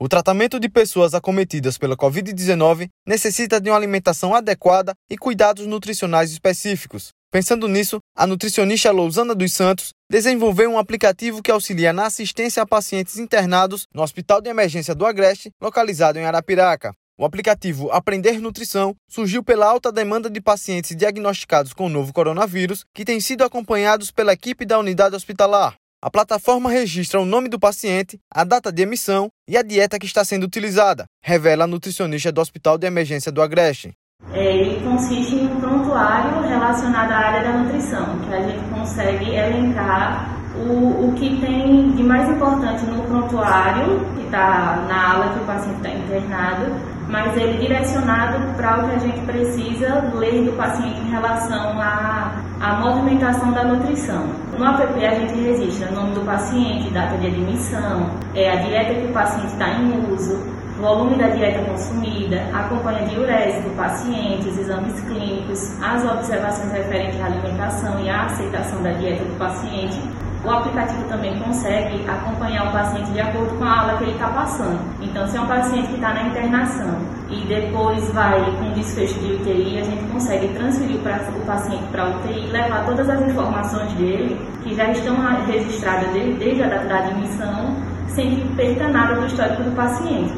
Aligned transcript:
O 0.00 0.08
tratamento 0.08 0.58
de 0.58 0.68
pessoas 0.68 1.14
acometidas 1.14 1.78
pela 1.78 1.96
Covid-19 1.96 2.88
necessita 3.06 3.60
de 3.60 3.70
uma 3.70 3.76
alimentação 3.76 4.34
adequada 4.34 4.94
e 5.08 5.16
cuidados 5.16 5.64
nutricionais 5.64 6.32
específicos. 6.32 7.10
Pensando 7.30 7.68
nisso, 7.68 8.00
a 8.16 8.26
nutricionista 8.26 8.90
Lousana 8.90 9.32
dos 9.32 9.52
Santos 9.52 9.90
desenvolveu 10.10 10.70
um 10.70 10.78
aplicativo 10.78 11.40
que 11.40 11.52
auxilia 11.52 11.92
na 11.92 12.06
assistência 12.06 12.62
a 12.62 12.66
pacientes 12.66 13.16
internados 13.16 13.86
no 13.94 14.02
Hospital 14.02 14.40
de 14.40 14.50
Emergência 14.50 14.92
do 14.92 15.06
Agreste, 15.06 15.50
localizado 15.60 16.18
em 16.18 16.24
Arapiraca. 16.24 16.92
O 17.16 17.24
aplicativo 17.24 17.88
Aprender 17.92 18.40
Nutrição 18.40 18.96
surgiu 19.08 19.44
pela 19.44 19.66
alta 19.66 19.92
demanda 19.92 20.28
de 20.28 20.40
pacientes 20.40 20.96
diagnosticados 20.96 21.72
com 21.72 21.86
o 21.86 21.88
novo 21.88 22.12
coronavírus, 22.12 22.84
que 22.92 23.04
têm 23.04 23.20
sido 23.20 23.44
acompanhados 23.44 24.10
pela 24.10 24.32
equipe 24.32 24.66
da 24.66 24.78
unidade 24.78 25.14
hospitalar. 25.14 25.76
A 26.04 26.10
plataforma 26.10 26.68
registra 26.68 27.20
o 27.20 27.24
nome 27.24 27.48
do 27.48 27.60
paciente, 27.60 28.18
a 28.28 28.42
data 28.42 28.72
de 28.72 28.82
emissão 28.82 29.30
e 29.46 29.56
a 29.56 29.62
dieta 29.62 30.00
que 30.00 30.06
está 30.06 30.24
sendo 30.24 30.42
utilizada, 30.42 31.04
revela 31.22 31.62
a 31.62 31.66
nutricionista 31.68 32.32
do 32.32 32.40
Hospital 32.40 32.76
de 32.76 32.88
Emergência 32.88 33.30
do 33.30 33.40
Agreste. 33.40 33.92
É, 34.32 34.56
ele 34.56 34.80
consiste 34.82 35.36
em 35.36 35.46
um 35.46 35.60
prontuário 35.60 36.42
relacionado 36.42 37.12
à 37.12 37.16
área 37.16 37.44
da 37.44 37.56
nutrição, 37.56 38.18
que 38.18 38.34
a 38.34 38.40
gente 38.42 38.68
consegue 38.70 39.32
elencar 39.32 40.42
o, 40.56 41.06
o 41.06 41.14
que 41.14 41.40
tem 41.40 41.92
de 41.92 42.02
mais 42.02 42.28
importante 42.28 42.84
no 42.84 43.04
prontuário, 43.04 44.04
que 44.16 44.24
está 44.24 44.84
na 44.88 45.12
ala 45.12 45.34
que 45.34 45.38
o 45.38 45.46
paciente 45.46 45.76
está 45.76 45.90
internado, 45.90 46.66
mas 47.08 47.36
ele 47.36 47.58
direcionado 47.58 48.56
para 48.56 48.78
o 48.78 48.88
que 48.88 48.96
a 48.96 48.98
gente 48.98 49.20
precisa 49.20 50.10
ler 50.16 50.46
do 50.46 50.52
paciente 50.56 50.98
em 50.98 51.10
relação 51.10 51.80
à, 51.80 52.41
à 52.62 52.74
movimentação 52.74 53.50
da 53.50 53.64
nutrição. 53.64 54.24
No 54.56 54.64
app 54.64 55.04
a 55.04 55.14
gente 55.14 55.34
registra 55.34 55.90
o 55.90 55.94
nome 55.96 56.14
do 56.14 56.20
paciente, 56.20 56.90
data 56.90 57.18
de 57.18 57.26
admissão, 57.26 58.08
é, 58.36 58.52
a 58.52 58.56
dieta 58.56 58.94
que 58.94 59.06
o 59.08 59.12
paciente 59.12 59.48
está 59.48 59.68
em 59.68 60.12
uso, 60.12 60.38
volume 60.80 61.16
da 61.16 61.28
dieta 61.28 61.64
consumida, 61.64 62.40
a 62.54 62.62
companhia 62.68 63.18
urese 63.18 63.60
do 63.62 63.76
paciente, 63.76 64.48
os 64.48 64.58
exames 64.58 65.00
clínicos, 65.00 65.82
as 65.82 66.04
observações 66.04 66.72
referentes 66.72 67.20
à 67.20 67.26
alimentação 67.26 68.00
e 68.00 68.08
à 68.08 68.26
aceitação 68.26 68.80
da 68.80 68.92
dieta 68.92 69.24
do 69.24 69.36
paciente, 69.38 70.00
o 70.44 70.50
aplicativo 70.50 71.04
também 71.08 71.38
consegue 71.38 72.04
acompanhar 72.08 72.68
o 72.68 72.72
paciente 72.72 73.10
de 73.12 73.20
acordo 73.20 73.56
com 73.58 73.64
a 73.64 73.80
aula 73.80 73.98
que 73.98 74.04
ele 74.04 74.12
está 74.12 74.28
passando. 74.28 74.80
Então, 75.00 75.26
se 75.28 75.36
é 75.36 75.40
um 75.40 75.46
paciente 75.46 75.88
que 75.88 75.94
está 75.94 76.14
na 76.14 76.22
internação 76.24 76.98
e 77.28 77.44
depois 77.46 78.10
vai 78.12 78.40
com 78.56 78.72
desfecho 78.72 79.18
de 79.20 79.34
UTI, 79.34 79.78
a 79.78 79.84
gente 79.84 80.01
consegue 80.22 80.54
transferir 80.54 81.00
o 81.00 81.46
paciente 81.46 81.84
para 81.90 82.04
a 82.04 82.16
UTI 82.16 82.46
e 82.46 82.46
levar 82.46 82.86
todas 82.86 83.10
as 83.10 83.28
informações 83.28 83.92
dele, 83.94 84.36
que 84.62 84.74
já 84.74 84.90
estão 84.92 85.16
registradas 85.46 86.12
desde 86.12 86.62
a 86.62 86.68
data 86.68 86.86
da 86.86 86.98
admissão, 86.98 87.76
sem 88.14 88.36
que 88.36 88.54
perca 88.54 88.88
nada 88.88 89.20
do 89.20 89.26
histórico 89.26 89.64
do 89.64 89.74
paciente. 89.74 90.32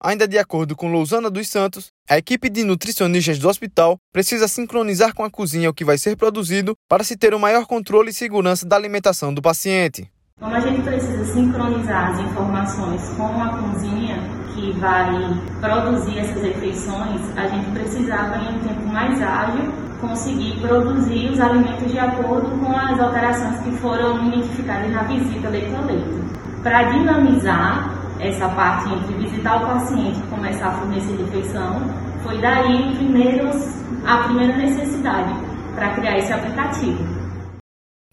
Ainda 0.00 0.28
de 0.28 0.38
acordo 0.38 0.76
com 0.76 0.92
Lousana 0.92 1.30
dos 1.30 1.48
Santos, 1.48 1.88
a 2.08 2.16
equipe 2.16 2.48
de 2.48 2.62
nutricionistas 2.62 3.38
do 3.38 3.48
hospital 3.48 3.98
precisa 4.12 4.46
sincronizar 4.46 5.14
com 5.14 5.24
a 5.24 5.30
cozinha 5.30 5.70
o 5.70 5.74
que 5.74 5.84
vai 5.84 5.98
ser 5.98 6.16
produzido 6.16 6.74
para 6.88 7.02
se 7.02 7.16
ter 7.16 7.34
o 7.34 7.36
um 7.36 7.40
maior 7.40 7.66
controle 7.66 8.10
e 8.10 8.14
segurança 8.14 8.66
da 8.66 8.76
alimentação 8.76 9.34
do 9.34 9.42
paciente. 9.42 10.13
Como 10.44 10.56
a 10.56 10.60
gente 10.60 10.82
precisa 10.82 11.24
sincronizar 11.24 12.10
as 12.10 12.20
informações 12.20 13.14
com 13.16 13.42
a 13.42 13.48
cozinha 13.48 14.18
que 14.52 14.72
vai 14.72 15.40
produzir 15.58 16.18
essas 16.18 16.42
refeições, 16.42 17.18
a 17.34 17.46
gente 17.46 17.70
precisava, 17.70 18.36
em 18.36 18.54
um 18.54 18.58
tempo 18.58 18.86
mais 18.92 19.22
ágil, 19.22 19.72
conseguir 20.02 20.60
produzir 20.60 21.30
os 21.30 21.40
alimentos 21.40 21.90
de 21.90 21.98
acordo 21.98 22.50
com 22.60 22.76
as 22.76 23.00
alterações 23.00 23.58
que 23.60 23.70
foram 23.78 24.22
identificadas 24.26 24.92
na 24.92 25.04
visita 25.04 25.48
leito 25.48 25.74
a 25.76 25.80
leito. 25.80 26.62
Para 26.62 26.82
dinamizar 26.90 27.94
essa 28.20 28.46
parte 28.50 28.92
entre 28.92 29.14
visitar 29.14 29.62
o 29.62 29.66
paciente 29.66 30.18
e 30.18 30.26
começar 30.28 30.66
a 30.66 30.72
fornecer 30.72 31.16
refeição, 31.16 31.80
foi 32.22 32.38
daí 32.42 32.94
primeiros, 32.96 33.82
a 34.06 34.18
primeira 34.24 34.58
necessidade 34.58 35.34
para 35.74 35.94
criar 35.94 36.18
esse 36.18 36.34
aplicativo. 36.34 37.13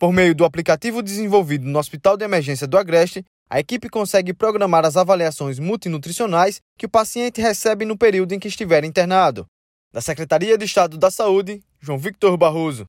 Por 0.01 0.12
meio 0.12 0.34
do 0.34 0.44
aplicativo 0.44 1.03
desenvolvido 1.03 1.67
no 1.67 1.78
Hospital 1.78 2.17
de 2.17 2.25
Emergência 2.25 2.66
do 2.66 2.75
Agreste, 2.75 3.23
a 3.47 3.59
equipe 3.59 3.88
consegue 3.88 4.34
programar 4.34 4.84
as 4.84 4.97
avaliações 4.97 5.59
multinutricionais 5.59 6.59
que 6.75 6.88
o 6.88 6.89
paciente 6.89 7.39
recebe 7.39 7.85
no 7.85 7.95
período 7.95 8.34
em 8.34 8.39
que 8.39 8.47
estiver 8.47 8.84
internado. 8.84 9.45
Da 9.94 10.01
Secretaria 10.01 10.57
de 10.57 10.66
Estado 10.66 10.97
da 10.97 11.12
Saúde, 11.12 11.62
João 11.79 12.00
Victor 12.00 12.35
Barroso. 12.35 12.85